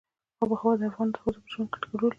[0.41, 2.09] آب وهوا د افغان ښځو په ژوند کې رول لري.